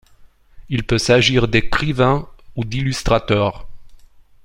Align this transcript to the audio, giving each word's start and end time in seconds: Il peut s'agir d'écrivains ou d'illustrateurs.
Il 0.69 0.83
peut 0.87 0.97
s'agir 0.97 1.47
d'écrivains 1.47 2.27
ou 2.55 2.65
d'illustrateurs. 2.65 3.67